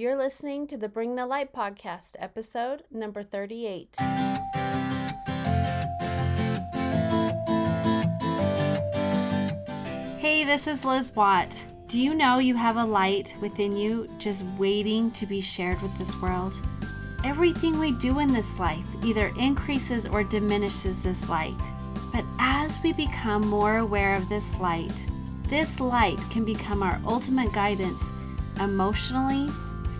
[0.00, 3.96] You're listening to the Bring the Light podcast, episode number 38.
[10.18, 11.62] Hey, this is Liz Watt.
[11.86, 15.94] Do you know you have a light within you just waiting to be shared with
[15.98, 16.54] this world?
[17.22, 21.60] Everything we do in this life either increases or diminishes this light.
[22.10, 25.04] But as we become more aware of this light,
[25.48, 28.10] this light can become our ultimate guidance
[28.58, 29.50] emotionally,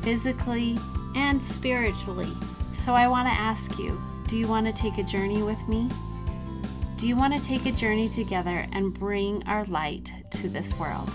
[0.03, 0.79] physically,
[1.14, 2.32] and spiritually.
[2.72, 5.89] So I want to ask you do you want to take a journey with me?
[6.96, 11.11] Do you want to take a journey together and bring our light to this world?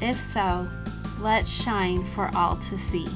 [0.00, 0.68] If so,
[1.20, 3.08] let's shine for all to see.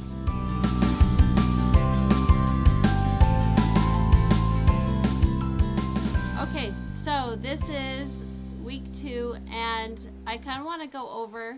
[6.41, 8.25] Okay, so this is
[8.64, 11.56] week two, and I kind of want to go over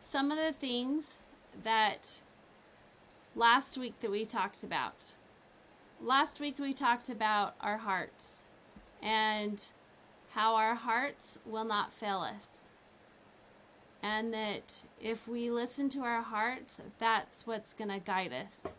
[0.00, 1.18] some of the things
[1.62, 2.18] that
[3.34, 5.14] last week that we talked about.
[6.02, 8.44] Last week we talked about our hearts
[9.02, 9.62] and
[10.30, 12.72] how our hearts will not fail us.
[14.02, 18.72] And that if we listen to our hearts, that's what's going to guide us.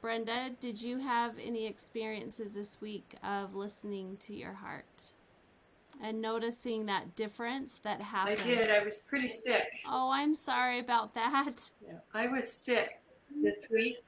[0.00, 5.10] Brenda, did you have any experiences this week of listening to your heart
[6.00, 8.40] and noticing that difference that happened?
[8.40, 8.70] I did.
[8.70, 9.66] I was pretty sick.
[9.88, 11.68] Oh, I'm sorry about that.
[11.84, 12.97] Yeah, I was sick
[13.42, 13.98] this week.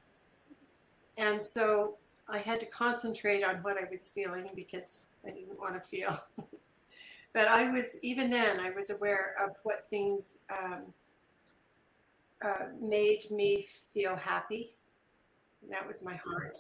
[1.17, 1.97] And so
[2.29, 6.19] I had to concentrate on what I was feeling because I didn't want to feel.
[7.33, 10.83] but I was, even then, I was aware of what things um,
[12.45, 14.75] uh, made me feel happy.
[15.63, 16.57] And that was my heart.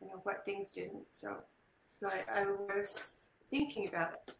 [0.00, 1.06] You know, what things didn't.
[1.10, 1.36] So,
[2.00, 4.34] so I, I was thinking about it.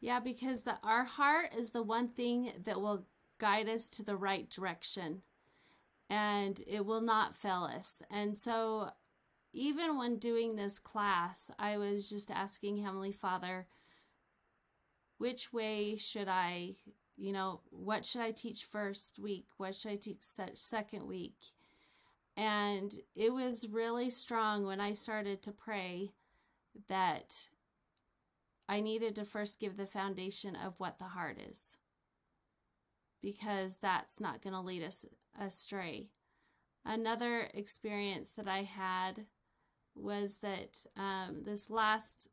[0.00, 3.04] Yeah, because the, our heart is the one thing that will
[3.38, 5.22] guide us to the right direction
[6.12, 8.02] and it will not fail us.
[8.10, 8.90] And so,
[9.54, 13.66] even when doing this class, I was just asking Heavenly Father,
[15.16, 16.74] which way should I,
[17.16, 19.46] you know, what should I teach first week?
[19.56, 21.36] What should I teach second week?
[22.36, 26.12] And it was really strong when I started to pray
[26.88, 27.48] that
[28.68, 31.78] I needed to first give the foundation of what the heart is
[33.22, 35.06] because that's not going to lead us
[35.40, 36.08] astray.
[36.84, 39.24] Another experience that I had
[39.94, 42.28] was that um, this last,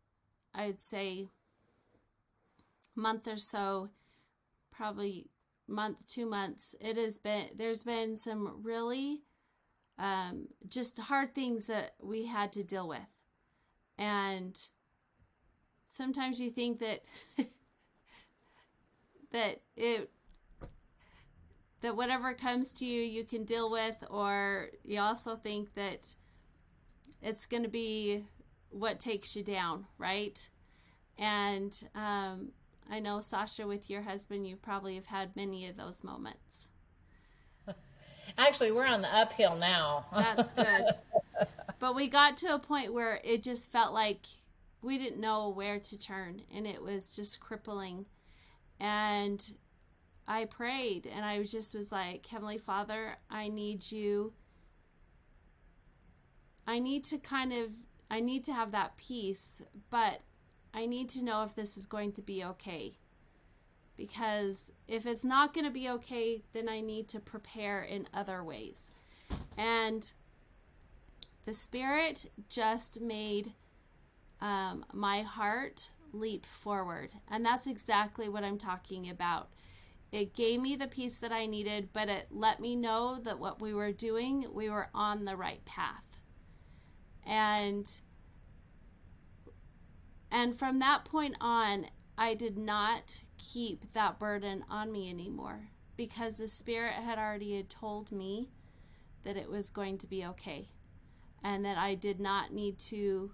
[0.56, 1.28] I'd say,
[2.96, 3.90] month or so,
[4.72, 5.28] probably
[5.68, 9.22] month, two months, it has been, there's been some really
[10.00, 13.00] um, just hard things that we had to deal with.
[13.98, 14.60] And
[15.96, 17.04] sometimes you think that
[19.32, 20.10] that it
[21.82, 26.14] that whatever comes to you you can deal with or you also think that
[27.22, 28.26] it's going to be
[28.72, 30.48] what takes you down right?
[31.18, 32.50] And um,
[32.90, 36.70] i know sasha with your husband you probably have had many of those moments.
[38.38, 40.06] Actually we're on the uphill now.
[40.14, 40.86] That's good.
[41.80, 44.26] But we got to a point where it just felt like
[44.82, 48.06] we didn't know where to turn and it was just crippling.
[48.80, 49.42] And
[50.30, 54.32] I prayed and I just was like, Heavenly Father, I need you.
[56.68, 57.72] I need to kind of,
[58.12, 60.22] I need to have that peace, but
[60.72, 62.94] I need to know if this is going to be okay.
[63.98, 68.44] Because if it's not going to be okay, then I need to prepare in other
[68.44, 68.92] ways.
[69.58, 70.10] And
[71.46, 73.52] the Spirit just made
[74.42, 77.14] um, my heart leap forward.
[77.32, 79.50] And that's exactly what I'm talking about
[80.12, 83.62] it gave me the peace that I needed, but it let me know that what
[83.62, 86.22] we were doing, we were on the right path.
[87.26, 87.90] And
[90.32, 91.88] and from that point on,
[92.18, 98.12] I did not keep that burden on me anymore because the spirit had already told
[98.12, 98.50] me
[99.24, 100.70] that it was going to be okay
[101.44, 103.32] and that I did not need to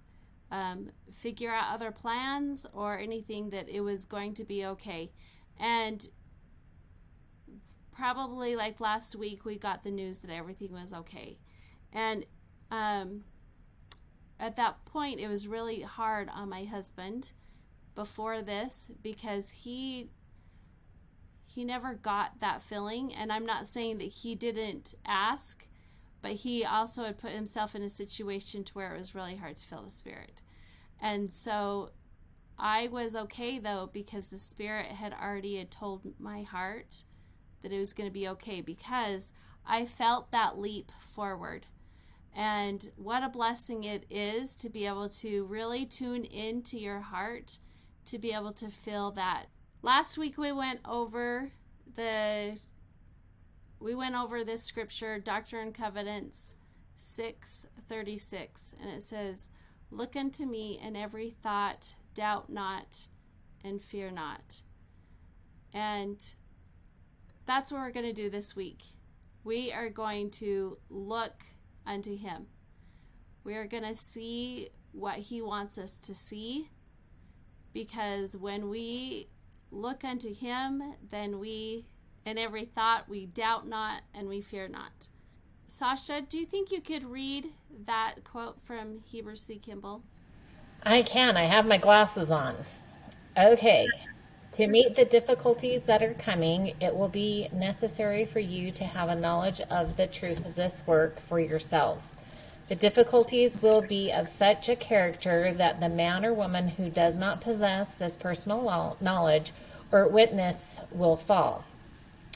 [0.52, 5.12] um, figure out other plans or anything, that it was going to be okay.
[5.60, 6.08] And
[7.96, 11.38] probably like last week we got the news that everything was okay.
[11.94, 12.26] And
[12.72, 13.24] um,
[14.40, 17.32] at that point it was really hard on my husband
[17.96, 20.10] before this because he
[21.46, 23.14] he never got that feeling.
[23.14, 25.66] And i'm not saying that he didn't ask
[26.22, 29.56] but he also had put himself in a situation to where it was really hard
[29.56, 30.42] to feel the spirit.
[31.02, 31.92] And so
[32.58, 37.04] i was okay though because the spirit had already had told my heart
[37.66, 39.32] that it was going to be okay because
[39.66, 41.66] I felt that leap forward.
[42.36, 47.58] And what a blessing it is to be able to really tune into your heart
[48.06, 49.46] to be able to feel that.
[49.82, 51.50] Last week we went over
[51.96, 52.60] the
[53.80, 56.56] we went over this scripture, Doctrine and Covenants
[56.98, 59.50] 636, and it says,
[59.90, 63.08] Look unto me in every thought, doubt not,
[63.64, 64.62] and fear not.
[65.74, 66.24] And
[67.46, 68.84] that's what we're going to do this week.
[69.44, 71.44] We are going to look
[71.86, 72.48] unto Him.
[73.44, 76.70] We are going to see what He wants us to see
[77.74, 79.28] because when we
[79.72, 80.82] look unto Him,
[81.12, 81.86] then we,
[82.26, 85.10] in every thought, we doubt not and we fear not.
[85.68, 87.52] Sasha, do you think you could read
[87.86, 89.58] that quote from Heber C.
[89.58, 90.04] Kimball?
[90.84, 91.36] I can.
[91.36, 92.56] I have my glasses on.
[93.38, 93.88] Okay.
[94.56, 99.10] To meet the difficulties that are coming, it will be necessary for you to have
[99.10, 102.14] a knowledge of the truth of this work for yourselves.
[102.70, 107.18] The difficulties will be of such a character that the man or woman who does
[107.18, 109.52] not possess this personal knowledge
[109.92, 111.66] or witness will fall.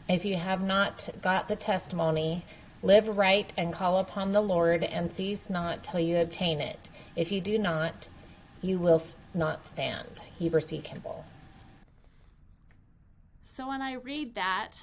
[0.10, 2.44] If you have not got the testimony,
[2.84, 6.90] live right and call upon the Lord and cease not till you obtain it.
[7.16, 8.10] If you do not,
[8.62, 9.02] you will
[9.34, 10.20] not stand.
[10.38, 10.82] Heber C.
[10.82, 11.24] Kimball.
[13.60, 14.82] So when I read that,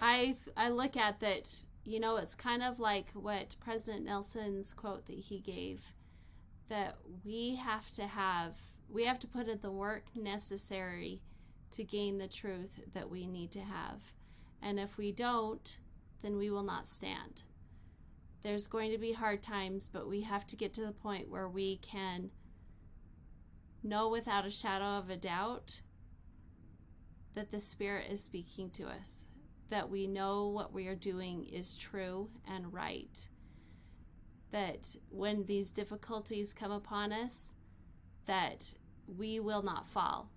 [0.00, 1.52] I I look at that,
[1.84, 5.82] you know, it's kind of like what President Nelson's quote that he gave
[6.68, 8.54] that we have to have
[8.88, 11.20] we have to put in the work necessary
[11.72, 14.12] to gain the truth that we need to have.
[14.62, 15.76] And if we don't,
[16.22, 17.42] then we will not stand.
[18.44, 21.48] There's going to be hard times, but we have to get to the point where
[21.48, 22.30] we can
[23.82, 25.80] know without a shadow of a doubt
[27.34, 29.26] that the Spirit is speaking to us,
[29.70, 33.28] that we know what we are doing is true and right,
[34.50, 37.54] that when these difficulties come upon us,
[38.26, 38.72] that
[39.06, 40.28] we will not fall.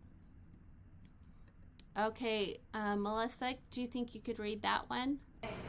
[1.98, 5.18] Okay, uh, Melissa, do you think you could read that one?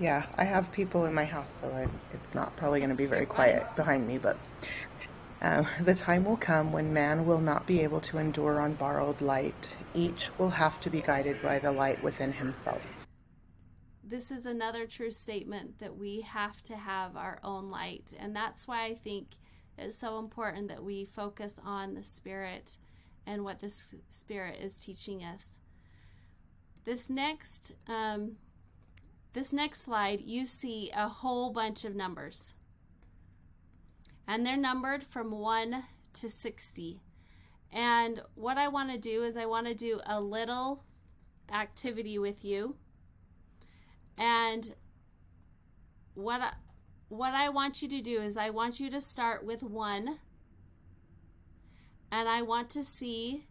[0.01, 3.07] Yeah, I have people in my house, so I, it's not probably going to be
[3.07, 4.37] very quiet behind me, but
[5.41, 9.21] uh, the time will come when man will not be able to endure on borrowed
[9.21, 9.71] light.
[9.97, 13.07] Each will have to be guided by the light within himself.
[14.05, 18.13] This is another true statement that we have to have our own light.
[18.19, 19.29] And that's why I think
[19.79, 22.77] it's so important that we focus on the Spirit
[23.27, 23.69] and what the
[24.11, 25.59] Spirit is teaching us.
[26.85, 28.37] This next, um,
[29.33, 32.55] this next slide, you see a whole bunch of numbers
[34.29, 35.85] and they're numbered from 1
[36.15, 37.01] to 60.
[37.77, 40.83] And what I want to do is I want to do a little
[41.53, 42.75] activity with you.
[44.17, 44.75] And
[46.15, 46.55] what I,
[47.11, 50.19] what I want you to do is I want you to start with 1
[52.13, 53.45] and I want to see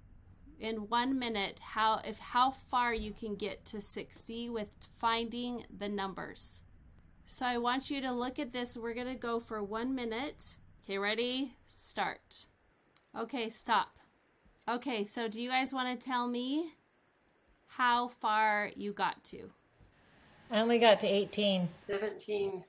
[0.60, 4.70] in 1 minute how if how far you can get to 60 with
[5.00, 6.64] finding the numbers.
[7.26, 8.76] So I want you to look at this.
[8.76, 10.56] We're going to go for 1 minute
[10.86, 11.56] Okay, ready?
[11.68, 12.46] Start.
[13.18, 13.98] Okay, stop.
[14.68, 16.74] Okay, so do you guys want to tell me
[17.68, 19.52] how far you got to?
[20.50, 21.70] I only got to 18.
[21.86, 22.64] 17.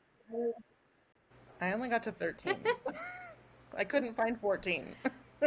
[1.60, 2.56] I only got to 13.
[3.76, 4.86] I couldn't find 14.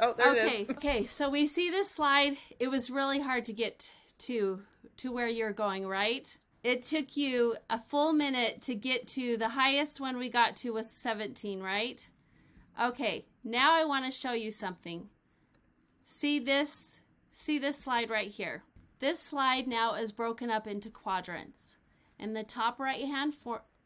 [0.00, 0.76] oh, there okay, it is.
[0.76, 2.36] okay, so we see this slide.
[2.58, 4.62] It was really hard to get to
[4.98, 6.36] to where you're going, right?
[6.62, 10.70] it took you a full minute to get to the highest one we got to
[10.70, 12.06] was 17, right?
[12.80, 15.08] Okay, now I want to show you something.
[16.12, 17.00] See this?
[17.30, 18.64] See this slide right here?
[18.98, 21.76] This slide now is broken up into quadrants.
[22.18, 23.34] In the top right hand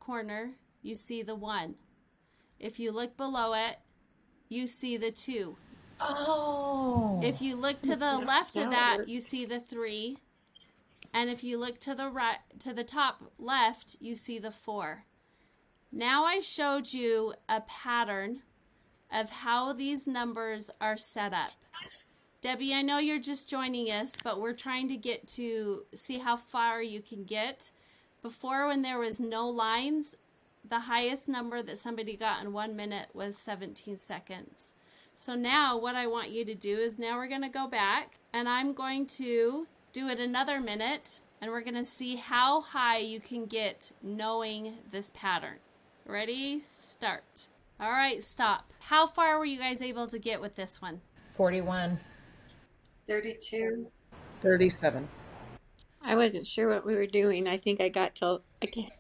[0.00, 0.52] corner,
[0.82, 1.74] you see the 1.
[2.58, 3.76] If you look below it,
[4.48, 5.54] you see the 2.
[6.00, 7.20] Oh.
[7.22, 10.16] If you look to the left of that, you see the 3.
[11.12, 15.04] And if you look to the right to the top left, you see the 4.
[15.92, 18.40] Now I showed you a pattern
[19.12, 21.50] of how these numbers are set up.
[22.44, 26.36] Debbie, I know you're just joining us, but we're trying to get to see how
[26.36, 27.70] far you can get.
[28.20, 30.14] Before, when there was no lines,
[30.68, 34.74] the highest number that somebody got in one minute was 17 seconds.
[35.14, 38.18] So now what I want you to do is now we're going to go back
[38.34, 42.98] and I'm going to do it another minute and we're going to see how high
[42.98, 45.56] you can get knowing this pattern.
[46.04, 46.60] Ready?
[46.60, 47.48] Start.
[47.80, 48.70] All right, stop.
[48.80, 51.00] How far were you guys able to get with this one?
[51.38, 51.98] 41.
[53.08, 53.87] 32.
[54.40, 55.08] 37.
[56.02, 57.46] I wasn't sure what we were doing.
[57.49, 58.90] I think I got till okay.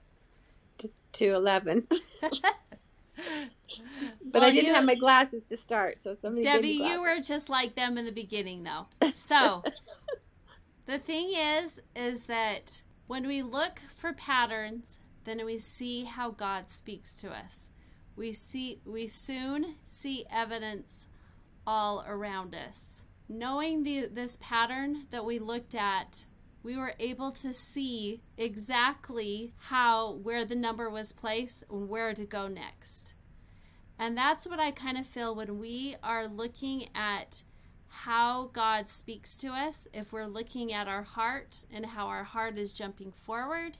[1.12, 1.86] to 11.
[1.90, 2.00] but
[4.32, 7.48] Well, I didn't you- have my glasses to start, so somebody Debbie, you were just
[7.48, 8.86] like them in the beginning, though.
[9.14, 9.62] So,
[10.86, 16.68] the thing is, is that when we look for patterns, then we see how God
[16.68, 17.70] speaks to us.
[18.16, 21.08] We see, we soon see evidence
[21.66, 23.03] all around us.
[23.28, 26.26] Knowing the this pattern that we looked at,
[26.62, 32.24] we were able to see exactly how where the number was placed and where to
[32.24, 33.14] go next.
[33.98, 37.42] And that's what I kind of feel when we are looking at
[37.86, 42.58] how God speaks to us, if we're looking at our heart and how our heart
[42.58, 43.78] is jumping forward,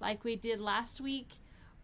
[0.00, 1.28] like we did last week,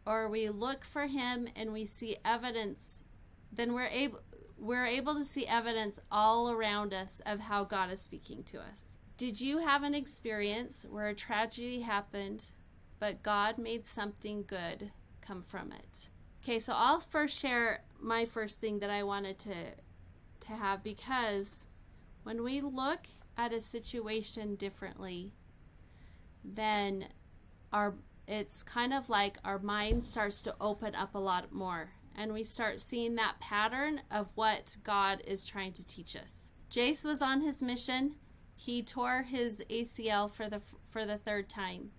[0.04, 3.04] or we look for him and we see evidence,
[3.52, 4.18] then we're able
[4.58, 8.84] we're able to see evidence all around us of how God is speaking to us.
[9.16, 12.44] Did you have an experience where a tragedy happened,
[12.98, 16.08] but God made something good come from it?
[16.42, 19.54] Okay, so I'll first share my first thing that I wanted to
[20.40, 21.64] to have because
[22.22, 23.00] when we look
[23.36, 25.32] at a situation differently,
[26.44, 27.06] then
[27.72, 27.94] our
[28.26, 32.42] it's kind of like our mind starts to open up a lot more and we
[32.42, 36.50] start seeing that pattern of what God is trying to teach us.
[36.70, 38.16] Jace was on his mission.
[38.56, 40.60] He tore his ACL for the
[40.90, 41.90] for the third time.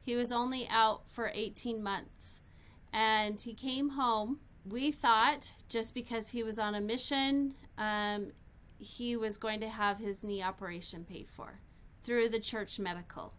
[0.00, 2.40] He was only out for 18 months
[2.94, 4.40] and he came home.
[4.64, 8.32] We thought just because he was on a mission, um,
[8.78, 11.60] he was going to have his knee operation paid for
[12.02, 13.34] through the church medical.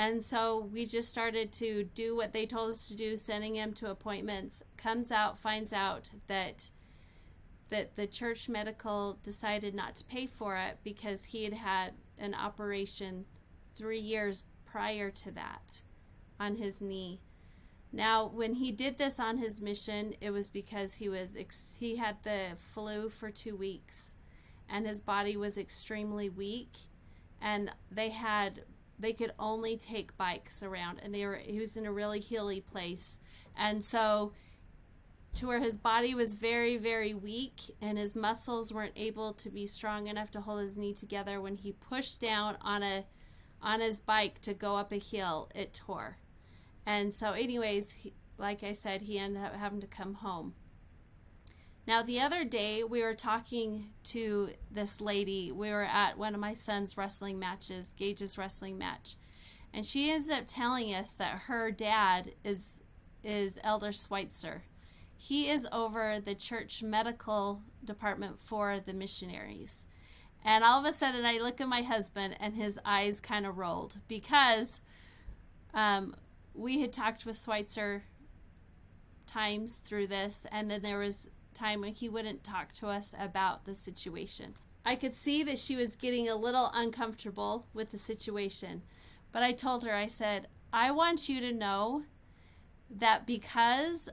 [0.00, 3.74] And so we just started to do what they told us to do, sending him
[3.74, 4.62] to appointments.
[4.78, 6.70] Comes out, finds out that
[7.68, 12.34] that the church medical decided not to pay for it because he had had an
[12.34, 13.26] operation
[13.76, 15.82] three years prior to that
[16.40, 17.20] on his knee.
[17.92, 21.96] Now, when he did this on his mission, it was because he was ex- he
[21.96, 24.14] had the flu for 2 weeks
[24.66, 26.72] and his body was extremely weak
[27.42, 28.62] and they had
[29.00, 32.60] they could only take bikes around and they were he was in a really hilly
[32.60, 33.18] place.
[33.56, 34.32] And so
[35.34, 39.66] to where his body was very very weak and his muscles weren't able to be
[39.66, 43.04] strong enough to hold his knee together when he pushed down on a
[43.62, 46.16] on his bike to go up a hill it tore
[46.86, 50.52] and so anyways he, like i said he ended up having to come home
[51.86, 55.52] now the other day we were talking to this lady.
[55.52, 59.16] We were at one of my son's wrestling matches gage's wrestling match.
[59.72, 62.82] And she ended up telling us that her dad is
[63.22, 64.62] is elder schweitzer.
[65.16, 69.74] He is over the church medical department for the missionaries.
[70.44, 73.58] And all of a sudden, I look at my husband, and his eyes kind of
[73.58, 74.80] rolled because
[75.74, 76.16] um,
[76.54, 78.02] we had talked with Schweitzer
[79.26, 81.28] times through this, and then there was
[81.60, 84.54] time when he wouldn't talk to us about the situation.
[84.84, 88.82] I could see that she was getting a little uncomfortable with the situation,
[89.30, 92.02] but I told her, I said, I want you to know
[92.98, 94.08] that because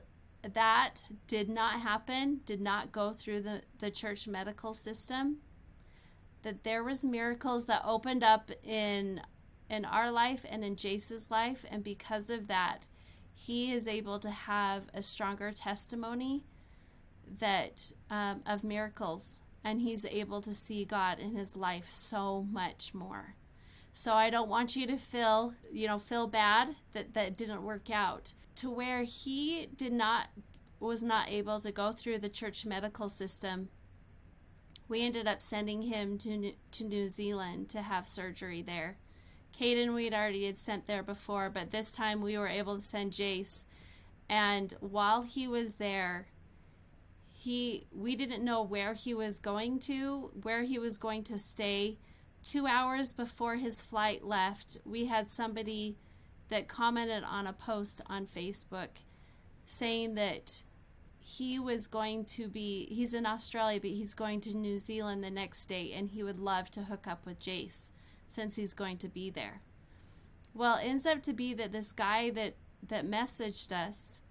[0.54, 5.38] that did not happen, did not go through the, the church medical system,
[6.42, 9.20] that there was miracles that opened up in
[9.70, 12.84] in our life and in Jace's life, and because of that,
[13.34, 16.44] he is able to have a stronger testimony
[17.38, 19.30] that um, of miracles,
[19.64, 23.34] and he's able to see God in his life so much more.
[23.92, 27.90] So I don't want you to feel, you know, feel bad that that didn't work
[27.90, 28.32] out.
[28.56, 30.28] To where he did not
[30.80, 33.68] was not able to go through the church medical system.
[34.88, 38.98] We ended up sending him to to New Zealand to have surgery there.
[39.58, 43.12] Caden we'd already had sent there before, but this time we were able to send
[43.12, 43.64] Jace.
[44.28, 46.28] And while he was there,
[47.38, 51.96] he we didn't know where he was going to, where he was going to stay.
[52.42, 55.96] Two hours before his flight left, we had somebody
[56.48, 58.88] that commented on a post on Facebook
[59.66, 60.62] saying that
[61.20, 65.30] he was going to be he's in Australia but he's going to New Zealand the
[65.30, 67.90] next day and he would love to hook up with Jace
[68.26, 69.60] since he's going to be there.
[70.54, 72.54] Well, it ends up to be that this guy that
[72.88, 74.22] that messaged us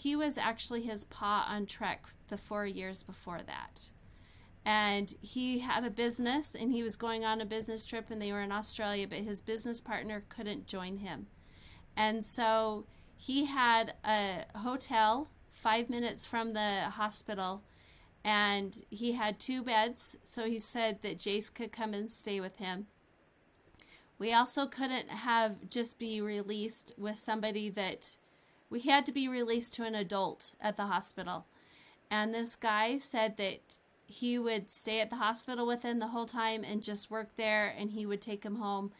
[0.00, 3.90] he was actually his pa on trek the 4 years before that.
[4.64, 8.30] And he had a business and he was going on a business trip and they
[8.30, 11.26] were in Australia but his business partner couldn't join him.
[11.96, 12.86] And so
[13.16, 17.64] he had a hotel five minutes from the hospital
[18.22, 22.56] and he had two beds so he said that jace could come and stay with
[22.56, 22.86] him
[24.18, 28.16] we also couldn't have just be released with somebody that
[28.70, 31.46] we had to be released to an adult at the hospital.
[32.10, 33.60] And this guy said that
[34.06, 37.74] he would stay at the hospital with him the whole time and just work there
[37.78, 38.90] and he would take him home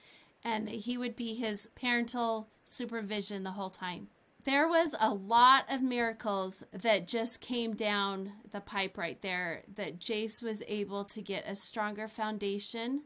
[0.45, 4.09] and he would be his parental supervision the whole time.
[4.45, 9.99] There was a lot of miracles that just came down the pipe right there that
[9.99, 13.03] Jace was able to get a stronger foundation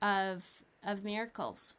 [0.00, 0.44] of
[0.82, 1.76] of miracles.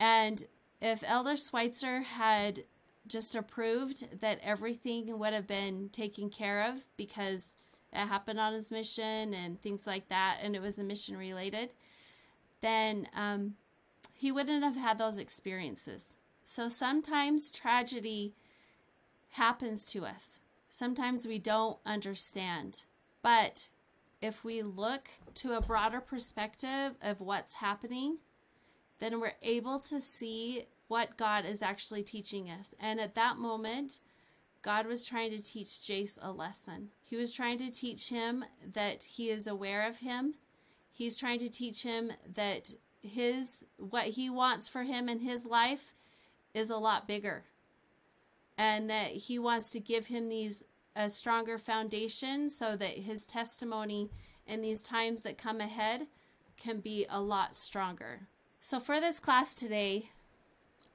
[0.00, 0.44] And
[0.80, 2.64] if Elder Schweitzer had
[3.06, 7.56] just approved that everything would have been taken care of because
[7.92, 11.72] it happened on his mission and things like that, and it was a mission related,
[12.60, 13.54] then um,
[14.14, 16.06] he wouldn't have had those experiences.
[16.44, 18.34] So sometimes tragedy
[19.30, 20.40] happens to us.
[20.68, 22.84] Sometimes we don't understand.
[23.22, 23.68] But
[24.20, 28.18] if we look to a broader perspective of what's happening,
[29.00, 32.74] then we're able to see what God is actually teaching us.
[32.78, 34.00] And at that moment,
[34.60, 36.90] God was trying to teach Jace a lesson.
[37.02, 38.44] He was trying to teach him
[38.74, 40.34] that he is aware of him.
[40.92, 42.70] He's trying to teach him that
[43.00, 45.94] his what he wants for him in his life
[46.52, 47.44] is a lot bigger.
[48.58, 50.62] And that he wants to give him these
[50.94, 54.10] a stronger foundation so that his testimony
[54.46, 56.06] in these times that come ahead
[56.58, 58.20] can be a lot stronger.
[58.60, 60.10] So for this class today,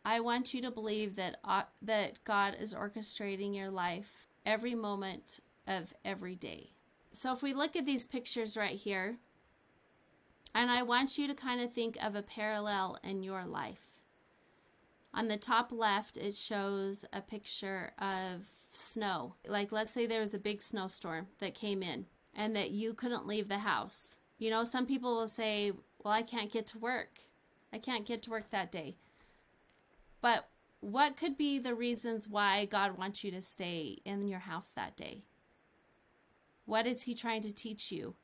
[0.07, 5.41] I want you to believe that uh, that God is orchestrating your life every moment
[5.67, 6.71] of every day.
[7.11, 9.17] So if we look at these pictures right here,
[10.55, 13.83] and I want you to kind of think of a parallel in your life.
[15.13, 19.35] On the top left, it shows a picture of snow.
[19.45, 23.27] Like, let's say there was a big snowstorm that came in and that you couldn't
[23.27, 24.19] leave the house.
[24.37, 27.19] You know, some people will say, Well, I can't get to work.
[27.73, 28.95] I can't get to work that day.
[30.21, 34.69] But what could be the reasons why God wants you to stay in your house
[34.71, 35.23] that day?
[36.65, 38.15] What is He trying to teach you?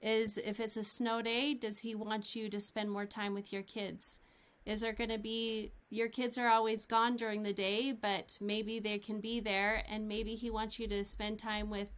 [0.00, 3.52] Is if it's a snow day, does He want you to spend more time with
[3.52, 4.20] your kids?
[4.66, 8.78] Is there going to be your kids are always gone during the day, but maybe
[8.78, 11.90] they can be there and maybe He wants you to spend time with,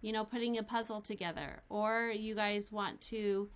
[0.00, 3.48] you know, putting a puzzle together, or you guys want to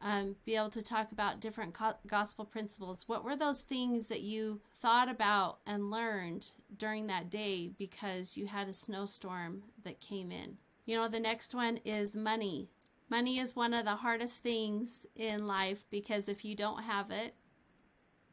[0.00, 3.08] um, be able to talk about different co- gospel principles.
[3.08, 8.46] What were those things that you thought about and learned during that day because you
[8.46, 10.56] had a snowstorm that came in?
[10.86, 12.70] You know, the next one is money.
[13.10, 17.34] Money is one of the hardest things in life because if you don't have it,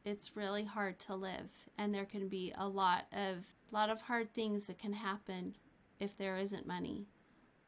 [0.03, 4.01] it's really hard to live and there can be a lot of a lot of
[4.01, 5.55] hard things that can happen
[5.99, 7.07] if there isn't money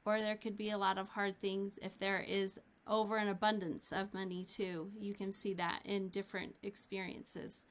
[0.05, 3.91] or there could be a lot of hard things if there is over an abundance
[3.91, 4.89] of money too.
[4.99, 7.63] You can see that in different experiences.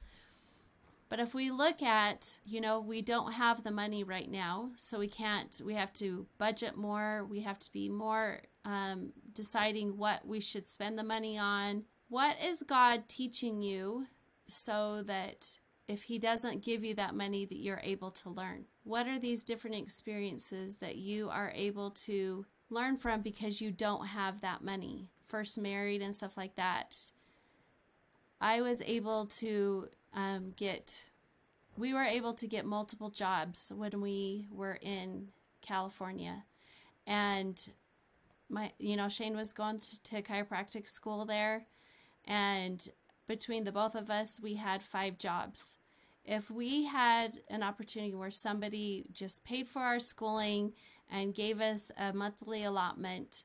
[1.09, 4.99] But if we look at, you know, we don't have the money right now, so
[4.99, 7.25] we can't, we have to budget more.
[7.29, 11.83] We have to be more um, deciding what we should spend the money on.
[12.09, 14.05] What is God teaching you
[14.47, 15.49] so that
[15.87, 18.65] if He doesn't give you that money, that you're able to learn?
[18.83, 24.05] What are these different experiences that you are able to learn from because you don't
[24.05, 25.09] have that money.
[25.25, 26.95] First married and stuff like that.
[28.39, 31.03] I was able to um, get,
[31.77, 35.27] we were able to get multiple jobs when we were in
[35.61, 36.43] California.
[37.07, 37.67] And
[38.49, 41.65] my, you know, Shane was going to, to chiropractic school there.
[42.25, 42.87] And
[43.27, 45.77] between the both of us, we had five jobs.
[46.25, 50.73] If we had an opportunity where somebody just paid for our schooling
[51.09, 53.43] and gave us a monthly allotment,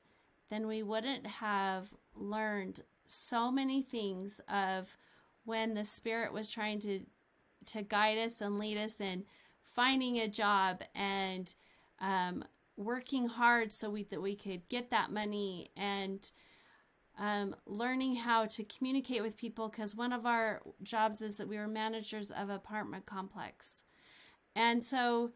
[0.50, 4.96] then we wouldn't have learned so many things of
[5.44, 7.00] when the spirit was trying to
[7.64, 9.24] to guide us and lead us in
[9.62, 11.54] finding a job and
[12.00, 12.44] um,
[12.76, 16.30] working hard so we that we could get that money and
[17.18, 21.58] um, learning how to communicate with people because one of our jobs is that we
[21.58, 23.84] were managers of apartment complex.
[24.56, 25.32] And so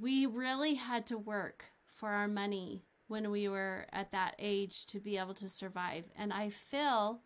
[0.00, 5.00] we really had to work for our money when we were at that age to
[5.00, 6.04] be able to survive.
[6.16, 7.20] And I feel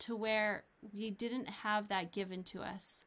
[0.00, 3.02] to where we didn't have that given to us.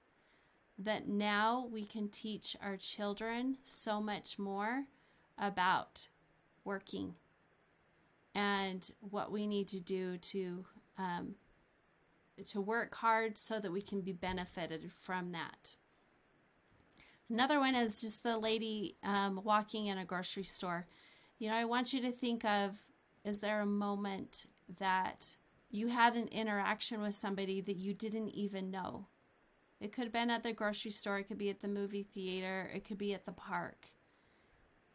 [0.80, 4.86] That now we can teach our children so much more
[5.38, 6.08] about
[6.64, 7.16] working
[8.34, 10.66] and what we need to do to
[10.98, 11.36] um,
[12.46, 15.76] to work hard so that we can be benefited from that.
[17.30, 20.88] Another one is just the lady um, walking in a grocery store.
[21.38, 22.76] You know, I want you to think of
[23.24, 24.48] is there a moment
[24.80, 25.36] that
[25.70, 29.06] you had an interaction with somebody that you didn't even know?
[29.80, 32.70] It could have been at the grocery store, it could be at the movie theater,
[32.74, 33.88] it could be at the park.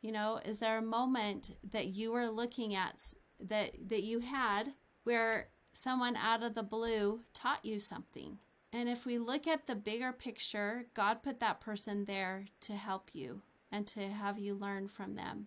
[0.03, 3.01] You know, is there a moment that you were looking at
[3.41, 4.73] that that you had
[5.05, 8.39] where someone out of the blue taught you something?
[8.75, 13.11] And if we look at the bigger picture, God put that person there to help
[13.13, 15.47] you and to have you learn from them.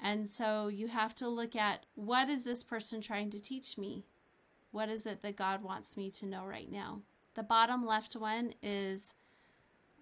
[0.00, 4.06] And so you have to look at what is this person trying to teach me?
[4.70, 7.02] What is it that God wants me to know right now?
[7.34, 9.12] The bottom left one is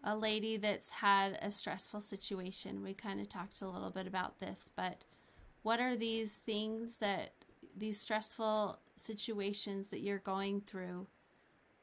[0.04, 2.80] a lady that's had a stressful situation.
[2.80, 5.04] We kind of talked a little bit about this, but
[5.62, 7.32] what are these things that
[7.76, 11.08] these stressful situations that you're going through?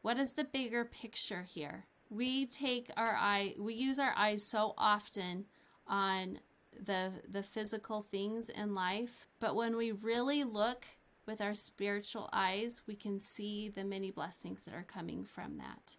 [0.07, 1.83] What is the bigger picture here?
[2.09, 5.43] We take our eye, we use our eyes so often
[5.85, 6.39] on
[6.81, 10.85] the the physical things in life, but when we really look
[11.25, 15.97] with our spiritual eyes, we can see the many blessings that are coming from that.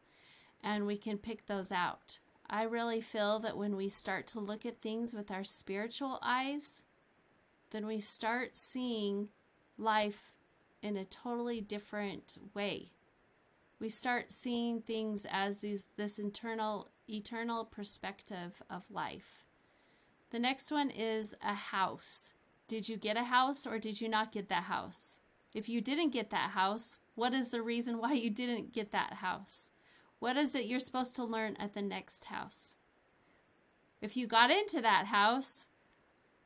[0.65, 2.19] And we can pick those out.
[2.49, 6.83] I really feel that when we start to look at things with our spiritual eyes,
[7.73, 9.29] then we start seeing
[9.77, 10.33] life
[10.81, 12.93] in a totally different way.
[13.81, 19.45] We start seeing things as these this internal eternal perspective of life.
[20.31, 22.35] The next one is a house.
[22.67, 25.21] Did you get a house or did you not get that house?
[25.55, 29.15] If you didn't get that house, what is the reason why you didn't get that
[29.15, 29.71] house?
[30.19, 32.77] What is it you're supposed to learn at the next house?
[34.01, 35.67] If you got into that house,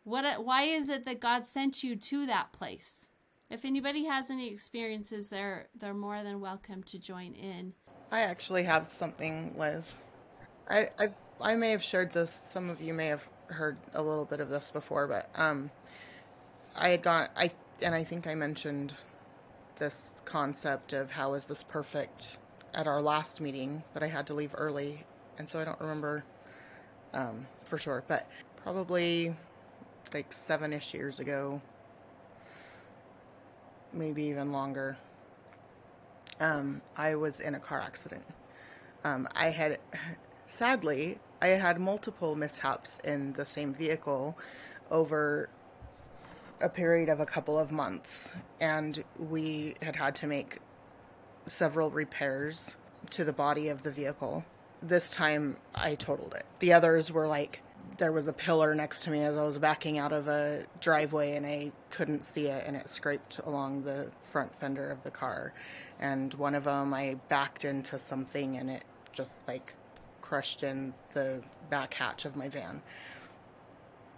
[0.04, 3.08] what why is it that God sent you to that place?
[3.52, 7.74] If anybody has any experiences they're they're more than welcome to join in.
[8.10, 10.00] I actually have something, Liz.
[10.70, 12.32] I I've, I may have shared this.
[12.50, 15.70] Some of you may have heard a little bit of this before, but um,
[16.74, 17.28] I had gone.
[17.36, 17.50] I
[17.82, 18.94] and I think I mentioned
[19.78, 22.38] this concept of how is this perfect
[22.72, 25.04] at our last meeting, but I had to leave early,
[25.36, 26.24] and so I don't remember
[27.12, 28.26] um, for sure, but
[28.62, 29.36] probably
[30.14, 31.60] like seven ish years ago,
[33.92, 34.96] maybe even longer.
[36.40, 38.24] Um, I was in a car accident.
[39.04, 39.78] Um, I had,
[40.46, 44.38] sadly, I had multiple mishaps in the same vehicle
[44.90, 45.48] over
[46.60, 48.28] a period of a couple of months,
[48.60, 50.60] and we had had to make
[51.46, 52.76] several repairs
[53.10, 54.44] to the body of the vehicle.
[54.80, 56.44] This time I totaled it.
[56.60, 57.60] The others were like
[57.98, 61.36] there was a pillar next to me as I was backing out of a driveway
[61.36, 65.52] and I couldn't see it and it scraped along the front fender of the car.
[66.00, 69.74] And one of them I backed into something and it just like
[70.20, 72.82] crushed in the back hatch of my van.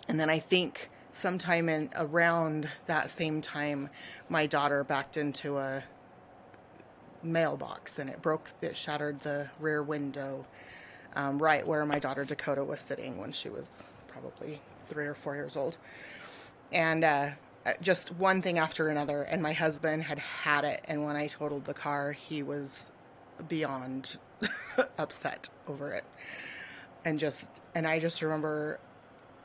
[0.08, 3.88] And then I think sometime in around that same time
[4.28, 5.84] my daughter backed into a
[7.22, 10.44] mailbox and it broke it shattered the rear window
[11.16, 15.34] um, right where my daughter dakota was sitting when she was probably three or four
[15.34, 15.76] years old.
[16.72, 17.30] And uh,
[17.66, 21.26] uh just one thing after another and my husband had had it and when i
[21.26, 22.90] totaled the car he was
[23.48, 24.18] beyond
[24.98, 26.04] upset over it.
[27.04, 28.80] And just and i just remember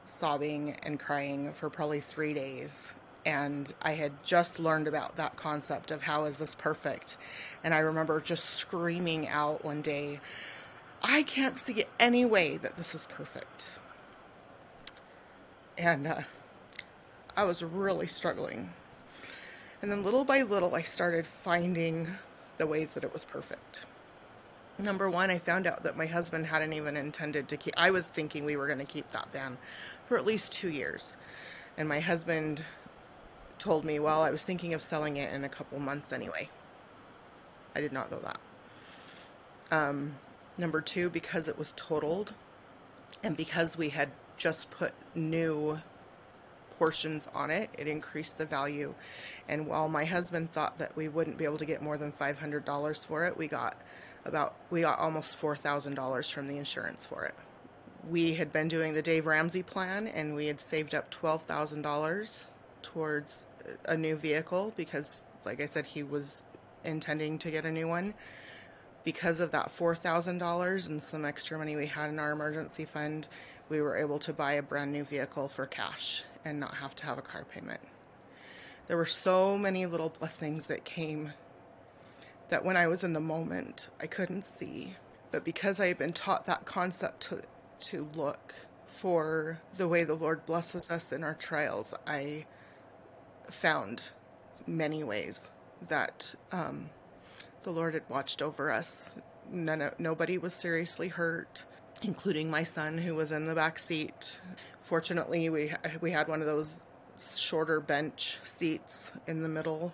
[0.10, 2.94] sobbing and crying for probably three days.
[3.26, 7.18] And I had just learned about that concept of how is this perfect.
[7.64, 10.20] And I remember just screaming out one day,
[11.02, 13.80] I can't see any way that this is perfect.
[15.78, 16.22] And uh,
[17.38, 18.74] I was really struggling.
[19.82, 22.08] And then little by little, I started finding
[22.58, 23.86] the ways that it was perfect.
[24.78, 28.08] Number one, I found out that my husband hadn't even intended to keep, I was
[28.08, 29.58] thinking we were going to keep that van
[30.06, 31.16] for at least two years.
[31.78, 32.64] And my husband
[33.58, 36.50] told me, well, I was thinking of selling it in a couple months anyway.
[37.76, 38.40] I did not know that.
[39.72, 40.16] Um,
[40.60, 42.34] number two, because it was totaled
[43.24, 45.80] and because we had just put new
[46.78, 48.94] portions on it, it increased the value.
[49.48, 53.06] And while my husband thought that we wouldn't be able to get more than $500
[53.06, 53.76] for it, we got
[54.26, 57.36] about, we got almost $4,000 from the insurance for it.
[58.10, 63.46] We had been doing the Dave Ramsey plan and we had saved up $12,000 towards
[63.86, 66.44] a new vehicle because, like I said, he was
[66.86, 68.14] intending to get a new one.
[69.04, 73.28] Because of that $4,000 and some extra money we had in our emergency fund,
[73.70, 77.06] we were able to buy a brand new vehicle for cash and not have to
[77.06, 77.82] have a car payment.
[78.88, 81.34] There were so many little blessings that came
[82.50, 84.96] that when I was in the moment, I couldn't see.
[85.32, 87.42] But because I had been taught that concept to,
[87.82, 88.56] to look
[88.98, 92.46] for the way the Lord blesses us in our trials, I
[93.50, 94.10] found
[94.66, 95.52] many ways
[95.88, 96.90] that um,
[97.64, 99.10] the Lord had watched over us.
[99.52, 101.64] None nobody was seriously hurt,
[102.02, 104.40] including my son who was in the back seat.
[104.82, 106.82] Fortunately, we we had one of those
[107.36, 109.92] shorter bench seats in the middle,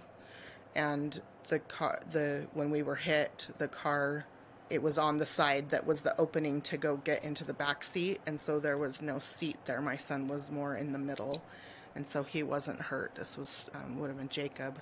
[0.75, 4.25] and the car the when we were hit, the car
[4.69, 7.84] it was on the side that was the opening to go get into the back
[7.84, 9.80] seat and so there was no seat there.
[9.80, 11.43] My son was more in the middle
[11.93, 13.13] and so he wasn't hurt.
[13.15, 14.82] This was um, would have been jacob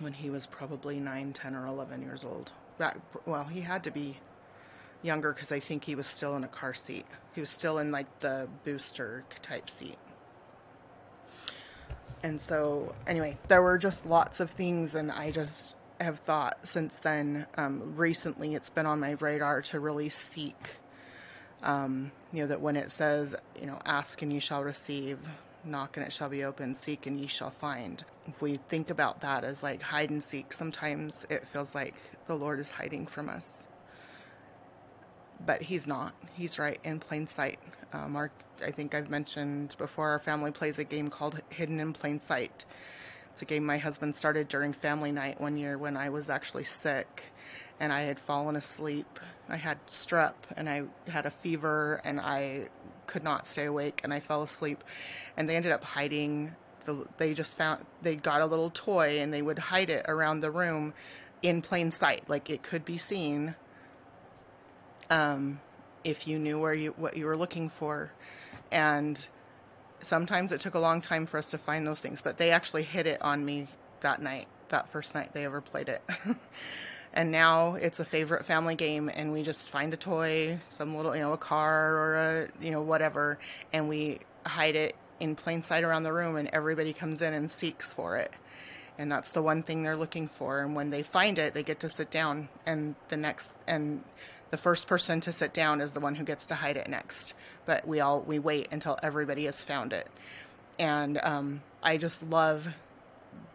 [0.00, 3.90] when he was probably 9 10 or 11 years old that, well he had to
[3.90, 4.16] be
[5.02, 7.90] younger because i think he was still in a car seat he was still in
[7.92, 9.98] like the booster type seat
[12.22, 16.98] and so anyway there were just lots of things and i just have thought since
[16.98, 17.46] then.
[17.56, 20.76] Um, recently, it's been on my radar to really seek.
[21.62, 25.18] Um, you know that when it says, you know, ask and you shall receive,
[25.66, 28.04] knock and it shall be open, seek and ye shall find.
[28.26, 31.94] If we think about that as like hide and seek, sometimes it feels like
[32.26, 33.66] the Lord is hiding from us.
[35.44, 36.14] But He's not.
[36.34, 37.58] He's right in plain sight.
[37.92, 38.30] Um, our,
[38.64, 42.64] I think I've mentioned before, our family plays a game called Hidden in Plain Sight
[43.36, 46.64] it's a game my husband started during family night one year when I was actually
[46.64, 47.22] sick
[47.78, 49.20] and I had fallen asleep.
[49.46, 52.68] I had strep and I had a fever and I
[53.06, 54.82] could not stay awake and I fell asleep.
[55.36, 59.32] And they ended up hiding the they just found they got a little toy and
[59.32, 60.94] they would hide it around the room
[61.42, 63.54] in plain sight like it could be seen
[65.10, 65.60] um,
[66.04, 68.12] if you knew where you what you were looking for
[68.70, 69.26] and
[70.02, 72.82] sometimes it took a long time for us to find those things, but they actually
[72.82, 73.68] hit it on me
[74.00, 76.02] that night, that first night they ever played it.
[77.16, 81.16] and now it's a favorite family game and we just find a toy, some little,
[81.16, 83.38] you know, a car or a, you know, whatever,
[83.72, 87.50] and we hide it in plain sight around the room and everybody comes in and
[87.50, 88.32] seeks for it.
[88.98, 90.60] And that's the one thing they're looking for.
[90.60, 94.04] And when they find it, they get to sit down and the next and
[94.50, 97.32] the first person to sit down is the one who gets to hide it next.
[97.64, 100.08] But we all we wait until everybody has found it,
[100.78, 102.68] and um, I just love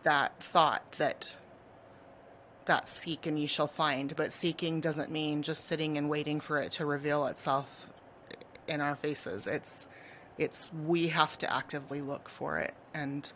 [0.04, 1.38] that thought that
[2.71, 4.15] that seek and you shall find.
[4.15, 7.89] But seeking doesn't mean just sitting and waiting for it to reveal itself
[8.65, 9.45] in our faces.
[9.45, 9.88] It's
[10.38, 13.29] it's we have to actively look for it, and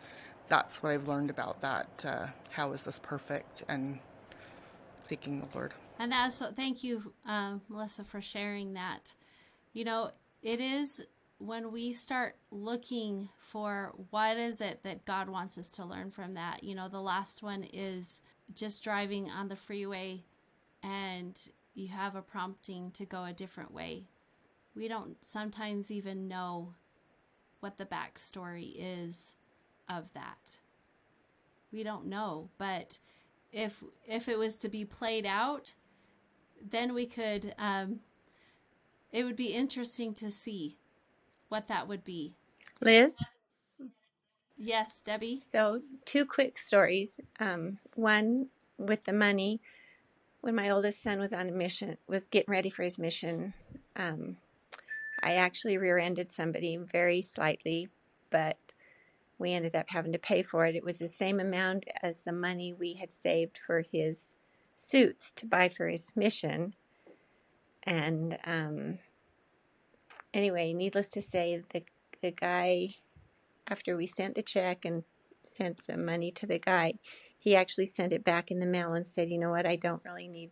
[0.48, 2.04] that's what I've learned about that.
[2.04, 3.98] Uh, how is this perfect and
[5.06, 5.74] seeking the Lord.
[5.98, 9.12] And that's thank you, um, Melissa, for sharing that.
[9.74, 11.02] You know, it is
[11.38, 16.32] when we start looking for what is it that God wants us to learn from
[16.34, 16.64] that.
[16.64, 18.22] You know, the last one is
[18.54, 20.22] just driving on the freeway
[20.82, 24.04] and you have a prompting to go a different way.
[24.74, 26.74] We don't sometimes even know
[27.60, 29.34] what the backstory is
[29.88, 30.58] of that.
[31.72, 32.98] We don't know, but
[33.52, 35.74] if if it was to be played out,
[36.70, 38.00] then we could um,
[39.12, 40.76] it would be interesting to see
[41.48, 42.34] what that would be
[42.80, 43.14] liz
[44.56, 45.40] yes debbie?
[45.40, 47.20] So two quick stories.
[47.40, 49.60] Um, one with the money.
[50.40, 53.52] When my oldest son was on a mission was getting ready for his mission
[53.96, 54.36] um,
[55.20, 57.88] i actually rear-ended somebody very slightly
[58.30, 58.56] but
[59.38, 60.74] we ended up having to pay for it.
[60.74, 64.34] It was the same amount as the money we had saved for his
[64.74, 66.74] suits to buy for his mission.
[67.82, 68.98] And um,
[70.32, 71.82] anyway, needless to say, the,
[72.22, 72.96] the guy,
[73.68, 75.04] after we sent the check and
[75.44, 76.94] sent the money to the guy,
[77.38, 80.04] he actually sent it back in the mail and said, you know what, I don't
[80.04, 80.50] really need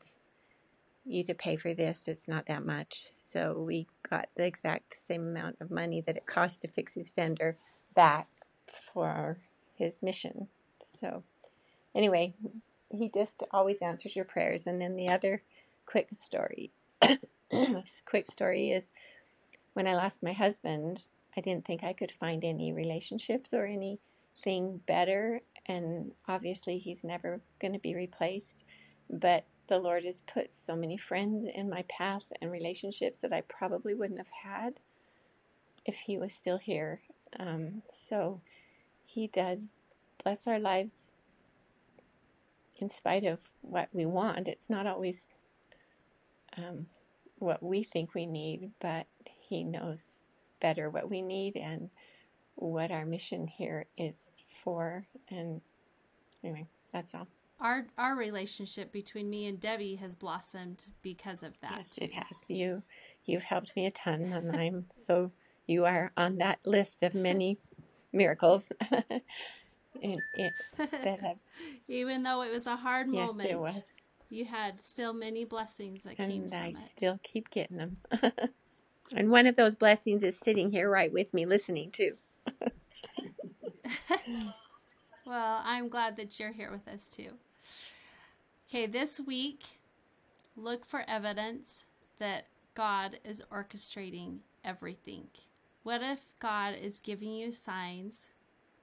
[1.05, 2.09] you to pay for this.
[2.09, 2.97] It's not that much.
[3.01, 7.11] So we got the exact same amount of money that it cost to fix his
[7.11, 7.57] fender
[7.95, 8.29] back
[8.67, 9.39] for
[9.75, 10.49] his mission.
[10.81, 11.25] So
[11.95, 12.35] anyway,
[12.91, 14.67] he just always answers your prayers.
[14.67, 15.43] And then the other
[15.87, 16.71] quick story,
[18.07, 18.91] quick story is
[19.75, 24.81] when I lost my husband, I didn't think I could find any relationships or anything
[24.87, 25.41] better.
[25.67, 28.65] And obviously, he's never going to be replaced.
[29.11, 33.41] But the Lord has put so many friends in my path and relationships that I
[33.43, 34.75] probably wouldn't have had
[35.85, 37.01] if he was still here.
[37.39, 38.41] Um, so
[39.05, 39.73] he does
[40.23, 41.15] bless our lives
[42.77, 45.25] in spite of what we want, it's not always
[46.57, 46.87] um,
[47.39, 49.07] what we think we need, but
[49.49, 50.23] He knows
[50.61, 51.91] better what we need and
[52.57, 54.15] what our mission here is
[54.49, 55.07] for.
[55.29, 55.61] And
[56.43, 57.27] anyway, that's all.
[57.61, 61.75] Our our relationship between me and Debbie has blossomed because of that.
[61.79, 62.37] Yes, it has.
[62.49, 62.83] You
[63.25, 65.31] you've helped me a ton, and I'm so
[65.67, 67.59] you are on that list of many
[68.13, 68.71] miracles.
[70.01, 71.37] it, that have,
[71.89, 73.51] even though it was a hard yes, moment.
[73.51, 73.83] it was.
[74.31, 76.77] you had still many blessings that came And from I it.
[76.77, 77.97] still keep getting them.
[79.13, 82.17] And one of those blessings is sitting here right with me listening too.
[85.27, 87.31] Well, I'm glad that you're here with us too.
[88.69, 89.65] Okay, this week,
[90.55, 91.85] look for evidence
[92.19, 95.27] that God is orchestrating everything.
[95.83, 98.29] What if God is giving you signs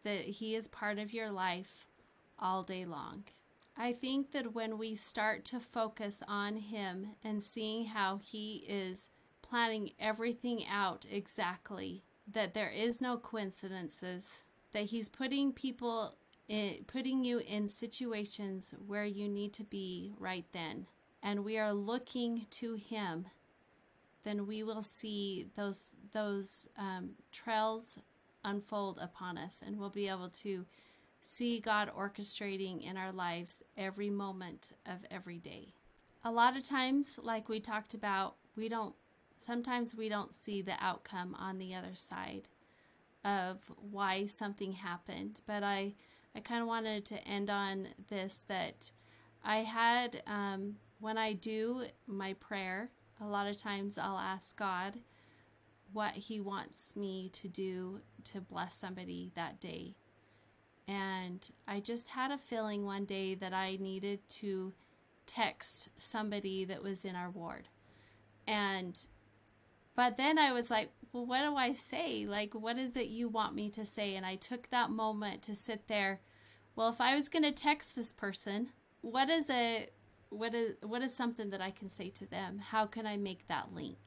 [0.03, 1.85] that He is part of your life
[2.39, 3.23] all day long?
[3.77, 9.09] I think that when we start to focus on Him and seeing how He is
[9.51, 16.15] planning everything out exactly, that there is no coincidences, that He's putting people
[16.47, 20.85] in, putting you in situations where you need to be right then,
[21.21, 23.25] and we are looking to Him,
[24.23, 25.81] then we will see those
[26.13, 27.99] those um, trails
[28.45, 30.65] unfold upon us, and we'll be able to
[31.23, 35.73] see God orchestrating in our lives every moment of every day.
[36.23, 38.95] A lot of times, like we talked about, we don't.
[39.41, 42.47] Sometimes we don't see the outcome on the other side
[43.25, 43.57] of
[43.89, 45.93] why something happened, but I
[46.35, 48.91] I kind of wanted to end on this that
[49.43, 54.97] I had, um, when I do my prayer, a lot of times I'll ask God
[55.91, 59.95] what He wants me to do to bless somebody that day.
[60.87, 64.71] And I just had a feeling one day that I needed to
[65.25, 67.67] text somebody that was in our ward.
[68.47, 69.03] And,
[70.01, 72.25] but then I was like, well, what do I say?
[72.25, 74.15] Like, what is it you want me to say?
[74.15, 76.21] And I took that moment to sit there.
[76.75, 78.69] Well, if I was going to text this person,
[79.01, 79.89] what is a
[80.29, 82.57] what is what is something that I can say to them?
[82.57, 83.99] How can I make that link?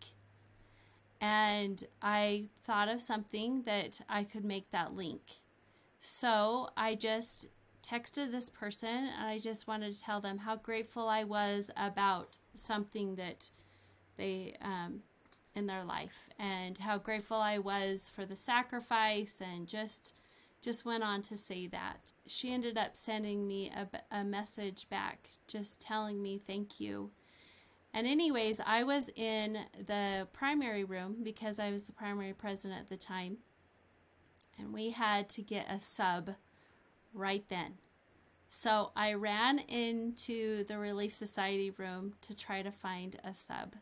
[1.20, 5.22] And I thought of something that I could make that link.
[6.00, 7.46] So I just
[7.84, 12.36] texted this person and I just wanted to tell them how grateful I was about
[12.56, 13.48] something that
[14.16, 15.00] they um,
[15.54, 20.14] in their life and how grateful I was for the sacrifice and just
[20.60, 22.12] just went on to say that.
[22.26, 23.86] She ended up sending me a,
[24.16, 27.10] a message back just telling me thank you.
[27.92, 32.88] And anyways, I was in the primary room because I was the primary president at
[32.88, 33.36] the time.
[34.58, 36.30] And we had to get a sub
[37.12, 37.74] right then.
[38.48, 43.74] So I ran into the Relief Society room to try to find a sub.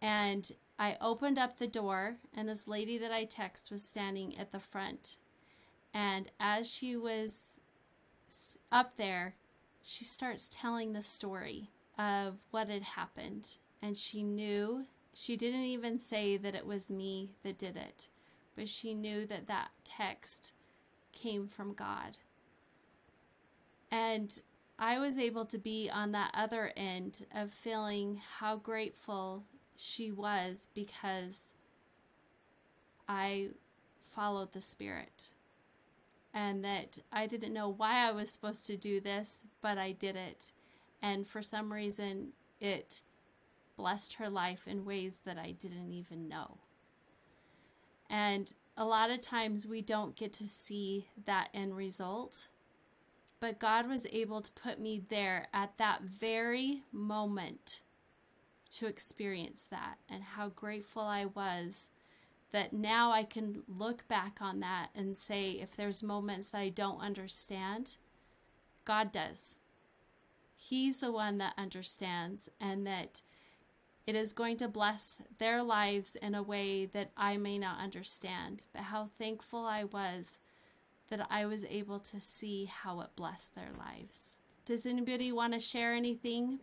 [0.00, 4.50] And I opened up the door, and this lady that I text was standing at
[4.50, 5.16] the front.
[5.94, 7.60] And as she was
[8.70, 9.34] up there,
[9.82, 13.48] she starts telling the story of what had happened.
[13.82, 18.08] And she knew, she didn't even say that it was me that did it,
[18.56, 20.52] but she knew that that text
[21.12, 22.16] came from God.
[23.90, 24.40] And
[24.78, 29.44] I was able to be on that other end of feeling how grateful
[29.76, 31.54] she was because
[33.08, 33.48] I
[34.14, 35.30] followed the Spirit.
[36.34, 40.16] And that I didn't know why I was supposed to do this, but I did
[40.16, 40.52] it.
[41.02, 42.28] And for some reason,
[42.60, 43.02] it
[43.76, 46.56] blessed her life in ways that I didn't even know.
[48.08, 52.48] And a lot of times we don't get to see that end result.
[53.40, 57.82] But God was able to put me there at that very moment
[58.72, 61.86] to experience that and how grateful I was
[62.52, 66.68] that now I can look back on that and say if there's moments that I
[66.68, 67.96] don't understand,
[68.84, 69.56] God does.
[70.56, 73.22] He's the one that understands and that
[74.06, 78.64] it is going to bless their lives in a way that I may not understand.
[78.72, 80.38] But how thankful I was
[81.08, 84.32] that I was able to see how it blessed their lives.
[84.64, 86.60] Does anybody want to share anything?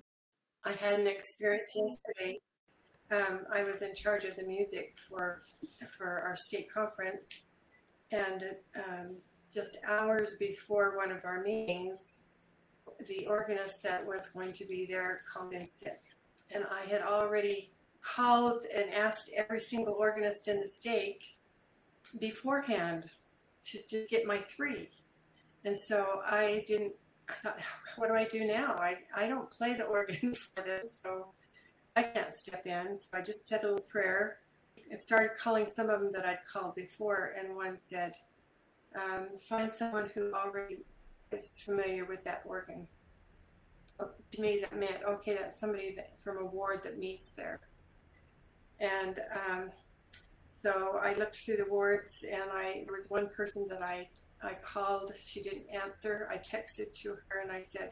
[0.65, 2.39] I had an experience yesterday.
[3.11, 5.43] Um, I was in charge of the music for
[5.97, 7.43] for our state conference,
[8.11, 8.43] and
[8.75, 9.15] um,
[9.53, 12.21] just hours before one of our meetings,
[13.07, 16.01] the organist that was going to be there called in sick,
[16.53, 17.71] and I had already
[18.01, 21.23] called and asked every single organist in the state
[22.19, 23.09] beforehand
[23.65, 24.89] to just get my three,
[25.63, 26.93] and so I didn't
[27.29, 27.59] I thought,
[27.97, 28.75] what do I do now?
[28.75, 31.27] I, I don't play the organ for this, so
[31.95, 32.97] I can't step in.
[32.97, 34.37] So I just said a little prayer
[34.89, 37.35] and started calling some of them that I'd called before.
[37.37, 38.13] And one said,
[38.95, 40.77] um, find someone who already
[41.31, 42.87] is familiar with that organ.
[43.99, 47.59] To me, that meant, okay, that's somebody that, from a ward that meets there.
[48.79, 49.69] And um,
[50.49, 54.07] so I looked through the wards, and I there was one person that I
[54.41, 55.13] I called.
[55.19, 56.29] She didn't answer.
[56.31, 57.91] I texted to her and I said,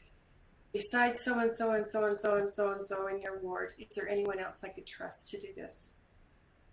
[0.74, 3.74] besides so and so and so and so and so and so in your ward,
[3.80, 5.94] is there anyone else I could trust to do this?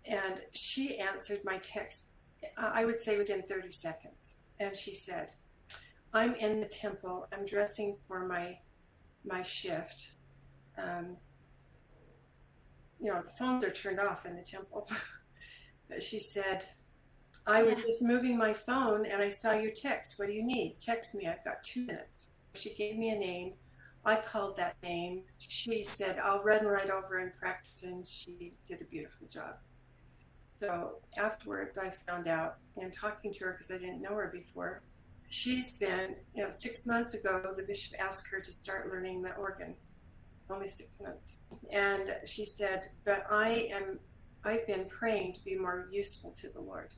[0.05, 2.09] And she answered my text,
[2.57, 4.35] I would say within 30 seconds.
[4.59, 5.33] And she said,
[6.13, 7.27] I'm in the temple.
[7.33, 8.57] I'm dressing for my
[9.25, 10.11] my shift.
[10.77, 11.17] Um,
[13.01, 14.87] you know, the phones are turned off in the temple.
[15.89, 16.63] but she said,
[17.47, 20.17] I was just moving my phone and I saw your text.
[20.17, 20.77] What do you need?
[20.81, 21.27] Text me.
[21.27, 22.29] I've got two minutes.
[22.55, 23.53] She gave me a name.
[24.03, 25.23] I called that name.
[25.37, 27.83] She said, I'll run right over and practice.
[27.83, 29.57] And she did a beautiful job.
[30.59, 34.81] So afterwards, I found out and talking to her because I didn't know her before.
[35.29, 39.33] She's been, you know, six months ago, the bishop asked her to start learning the
[39.35, 39.75] organ.
[40.49, 41.39] Only six months.
[41.71, 43.99] And she said, But I am,
[44.43, 46.91] I've been praying to be more useful to the Lord.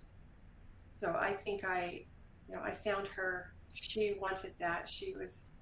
[1.01, 2.05] So I think I,
[2.47, 3.53] you know, I found her.
[3.73, 4.89] She wanted that.
[4.89, 5.53] She was,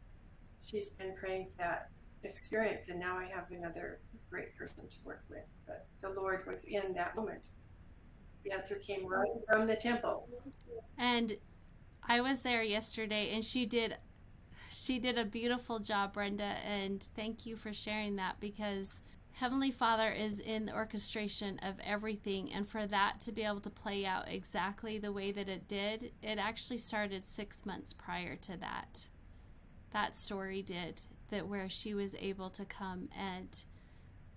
[0.61, 1.89] she's been praying for that
[2.23, 2.89] experience.
[2.89, 5.45] And now I have another great person to work with.
[5.67, 7.47] But the Lord was in that moment.
[8.43, 10.27] The answer came right from the temple.
[10.97, 11.35] And
[12.07, 13.97] I was there yesterday and she did
[14.71, 18.89] she did a beautiful job, Brenda, and thank you for sharing that because
[19.35, 23.69] Heavenly Father is in the orchestration of everything, and for that to be able to
[23.69, 28.55] play out exactly the way that it did, it actually started six months prior to
[28.55, 29.05] that.
[29.91, 33.49] That story did, that where she was able to come and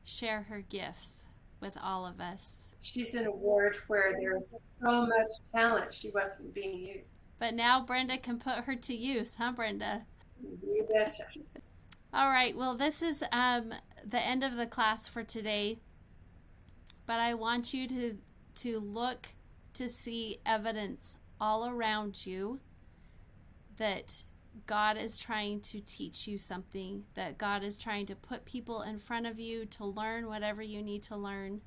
[0.03, 1.27] share her gifts
[1.61, 2.55] with all of us.
[2.81, 7.13] She's in a ward where there's so much talent, she wasn't being used.
[7.39, 10.03] But now Brenda can put her to use, huh, Brenda?
[10.43, 11.23] You betcha.
[12.13, 12.57] All right.
[12.57, 13.73] Well, this is um,
[14.07, 15.79] the end of the class for today.
[17.07, 18.17] But I want you to
[18.57, 19.29] to look
[19.75, 22.59] to see evidence all around you
[23.77, 24.23] that
[24.67, 28.99] God is trying to teach you something, that God is trying to put people in
[28.99, 31.61] front of you to learn whatever you need to learn,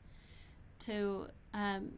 [0.79, 1.91] to um,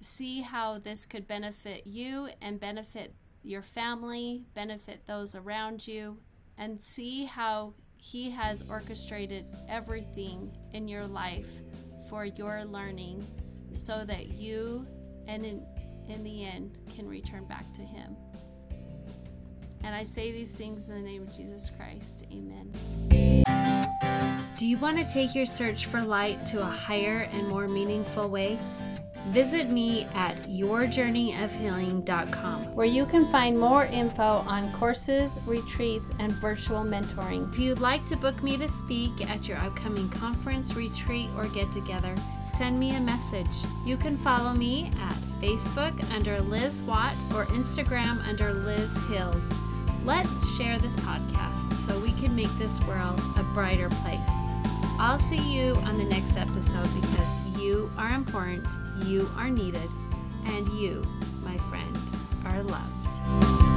[0.00, 6.16] see how this could benefit you and benefit your family, benefit those around you,
[6.58, 11.50] and see how He has orchestrated everything in your life
[12.08, 13.26] for your learning
[13.72, 14.86] so that you,
[15.26, 15.66] and in,
[16.08, 18.16] in the end, can return back to Him.
[19.82, 22.24] And I say these things in the name of Jesus Christ.
[22.32, 22.72] Amen.
[24.56, 28.28] Do you want to take your search for light to a higher and more meaningful
[28.28, 28.58] way?
[29.30, 36.84] Visit me at yourjourneyofhealing.com, where you can find more info on courses, retreats, and virtual
[36.84, 37.52] mentoring.
[37.52, 41.72] If you'd like to book me to speak at your upcoming conference, retreat, or get
[41.72, 42.14] together,
[42.56, 43.66] send me a message.
[43.84, 49.42] You can follow me at Facebook under Liz Watt or Instagram under Liz Hills.
[50.04, 54.30] Let's share this podcast so we can make this world a brighter place.
[54.98, 58.64] I'll see you on the next episode because you are important,
[59.04, 59.88] you are needed,
[60.46, 61.04] and you,
[61.44, 61.96] my friend,
[62.44, 63.75] are loved.